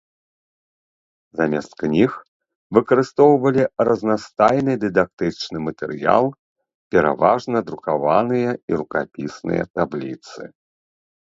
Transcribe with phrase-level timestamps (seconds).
[1.41, 2.11] Замест кніг
[2.77, 6.25] выкарыстоўвалі разнастайны дыдактычны матэрыял,
[6.95, 10.41] пераважна друкаваныя і рукапісныя табліцы.